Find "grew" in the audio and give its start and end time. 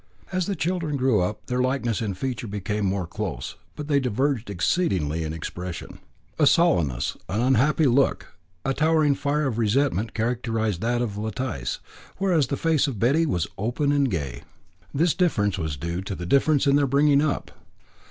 0.97-1.21